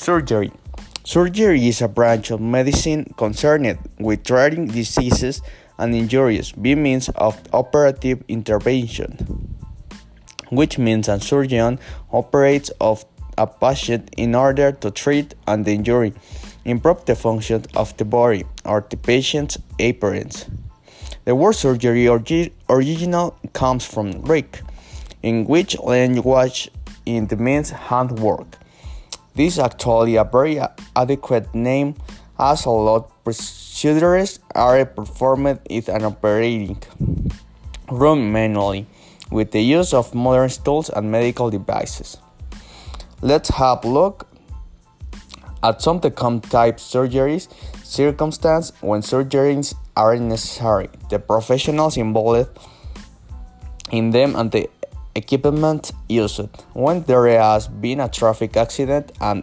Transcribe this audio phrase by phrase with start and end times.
[0.00, 0.50] Surgery.
[1.04, 5.42] Surgery is a branch of medicine concerned with treating diseases
[5.76, 9.12] and injuries by means of operative intervention,
[10.48, 11.78] which means a surgeon
[12.12, 13.04] operates of
[13.36, 16.14] a patient in order to treat an injury,
[16.64, 20.46] improve the function of the body or the patient's appearance.
[21.26, 24.62] The word surgery orgi- original comes from Greek,
[25.22, 26.70] in which language
[27.04, 28.56] it means handwork.
[29.40, 30.60] This is actually a very
[30.94, 31.94] adequate name
[32.38, 36.76] as a lot procedures are performed in an operating
[37.90, 38.84] room manually
[39.30, 42.18] with the use of modern tools and medical devices.
[43.22, 44.28] Let's have a look
[45.62, 47.48] at some common type surgeries
[47.82, 52.50] circumstances when surgeries are necessary, the professionals involved
[53.90, 54.68] in them and the
[55.20, 56.48] equipment used.
[56.72, 59.42] When there has been a traffic accident and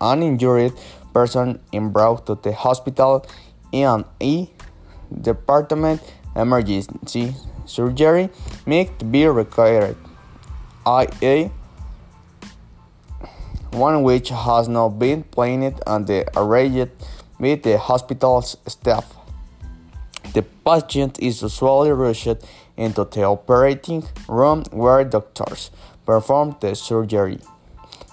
[0.00, 0.72] an injured
[1.12, 3.26] person is brought to the hospital
[3.72, 4.48] in E
[5.20, 6.00] department,
[6.36, 7.34] emergency
[7.66, 8.30] surgery
[8.66, 9.96] may be required.
[10.86, 11.50] IA
[13.72, 16.90] one which has not been planned and arranged
[17.38, 19.14] with the hospital's staff.
[20.34, 22.36] The patient is usually rushed
[22.80, 25.70] into the operating room where doctors
[26.06, 27.38] perform the surgery.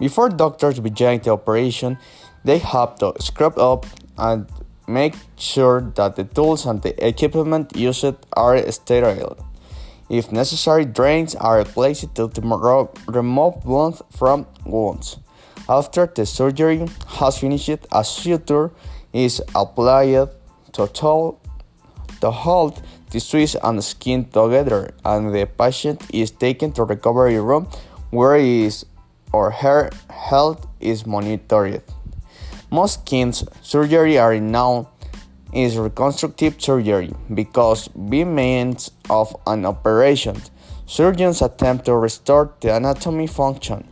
[0.00, 1.98] Before doctors begin the operation,
[2.44, 3.86] they have to scrub up
[4.18, 4.46] and
[4.88, 9.36] make sure that the tools and the equipment used are sterile.
[10.10, 12.30] If necessary, drains are placed to
[13.06, 15.18] remove blood from wounds.
[15.68, 18.70] After the surgery has finished, a suture
[19.12, 20.28] is applied
[20.72, 21.36] to, to,
[22.20, 22.82] to hold
[23.14, 27.68] the tissue and skin together, and the patient is taken to recovery room
[28.10, 28.84] where his
[29.32, 31.82] or her health is monitored.
[32.72, 33.32] Most skin
[33.62, 34.86] surgery are known
[35.52, 40.42] is reconstructive surgery because by means of an operation,
[40.86, 43.86] surgeons attempt to restore the anatomy function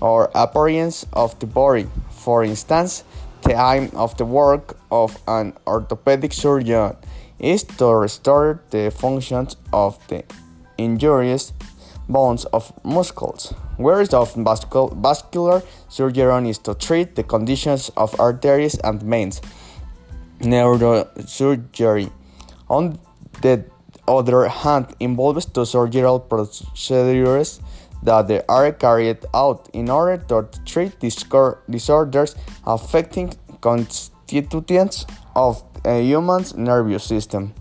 [0.00, 1.86] or appearance of the body.
[2.10, 3.04] For instance,
[3.42, 6.96] the aim of the work of an orthopedic surgeon
[7.38, 10.24] is to restore the functions of the
[10.78, 11.52] injuries
[12.08, 19.02] bones of muscles, whereas of vascular surgery is to treat the conditions of arteries and
[19.02, 19.40] veins.
[20.40, 22.10] Neurosurgery,
[22.68, 22.98] on
[23.40, 23.64] the
[24.06, 27.60] other hand, involves two surgical procedures
[28.02, 37.04] that are carried out in order to treat disorders affecting constituents of a human's nervous
[37.04, 37.54] system.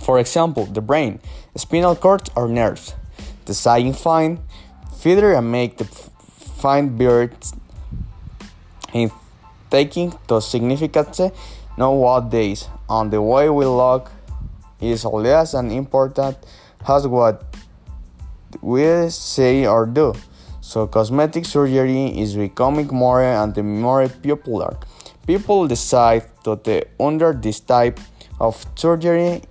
[0.00, 1.20] For example, the brain,
[1.56, 2.94] spinal cord, or nerves.
[3.44, 4.40] The saying fine,
[4.98, 7.54] feather and make the fine birds
[8.92, 9.10] in
[9.70, 11.20] taking to significance
[11.76, 14.10] nowadays, and the way we look
[14.80, 16.36] is less and important
[16.86, 17.44] as what
[18.60, 20.14] we say or do.
[20.60, 24.76] So cosmetic surgery is becoming more and more popular.
[25.26, 28.00] People decide to the under this type
[28.40, 29.42] of surgery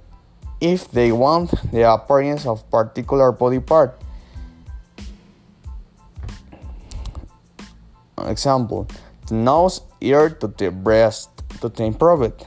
[0.60, 4.00] if they want the appearance of particular body part.
[8.16, 8.88] For example,
[9.28, 11.30] the nose, ear to the breast
[11.62, 12.46] to improve it.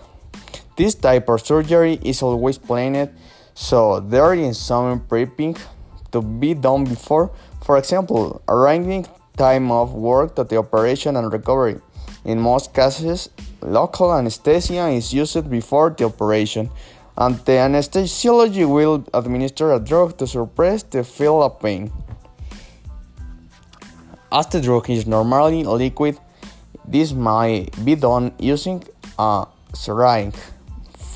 [0.76, 3.10] This type of surgery is always planned,
[3.54, 5.58] so there is some prepping
[6.12, 7.30] to be done before.
[7.64, 9.06] For example, arranging
[9.36, 11.80] time of work to the operation and recovery.
[12.24, 13.28] In most cases,
[13.60, 16.70] local anesthesia is used before the operation,
[17.18, 21.92] and the anesthesiologist will administer a drug to suppress the feel of pain.
[24.32, 26.18] As the drug is normally liquid,
[26.88, 28.82] this might be done using
[29.18, 30.34] a syringe.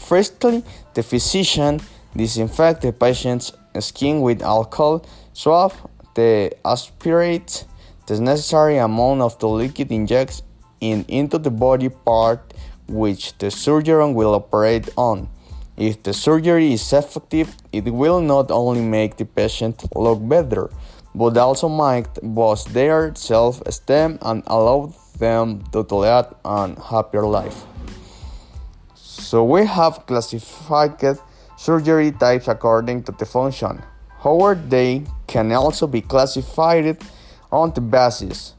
[0.07, 0.63] Firstly,
[0.95, 1.81] the physician
[2.15, 5.73] disinfects the patient's skin with alcohol, swab
[6.15, 7.65] the aspirate
[8.07, 10.43] the necessary amount of the liquid injects
[10.81, 12.55] in into the body part
[12.89, 15.29] which the surgeon will operate on.
[15.77, 20.71] If the surgery is effective, it will not only make the patient look better,
[21.15, 27.65] but also might boost their self-esteem and allow them to lead a happier life.
[28.95, 31.19] So we have classified
[31.57, 33.83] surgery types according to the function.
[34.23, 36.99] However, they can also be classified
[37.53, 38.55] on the basis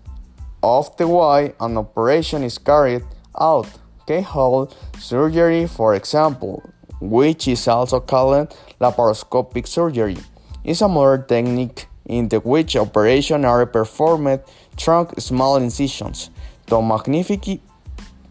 [0.63, 3.03] of the way an operation is carried
[3.39, 3.67] out.
[4.07, 6.63] Keyhole surgery, for example,
[6.99, 10.17] which is also called laparoscopic surgery,
[10.63, 14.41] is a modern technique in the which operations are performed
[14.77, 16.31] through small incisions
[16.67, 17.57] to magnify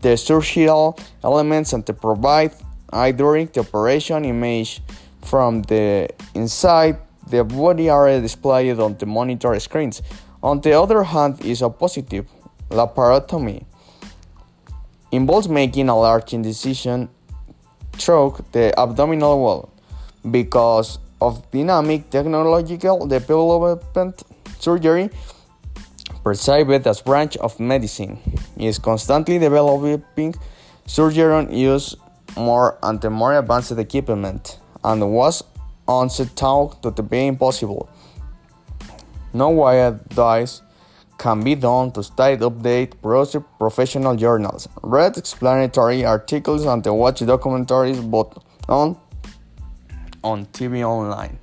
[0.01, 2.53] the structural elements and to provide
[3.17, 4.81] during the operation image
[5.23, 6.97] from the inside
[7.29, 10.03] the body are displayed on the monitor screens.
[10.43, 12.27] On the other hand, is a positive
[12.71, 13.65] laparotomy
[15.11, 17.09] involves making a large incision
[17.93, 19.69] through the abdominal wall.
[20.31, 24.23] Because of dynamic technological development,
[24.59, 25.11] surgery,
[26.23, 28.19] perceived as branch of medicine,
[28.57, 30.35] is constantly developing.
[30.87, 31.97] Surgeons use
[32.37, 35.43] more and more advanced equipment, and was
[35.87, 37.89] onset thought to be impossible.
[39.33, 40.63] Nowadays,
[41.19, 42.93] can be done to study, update,
[43.59, 48.39] professional journals, read explanatory articles, and watch documentaries both
[48.69, 48.97] on
[50.23, 51.39] on TV online.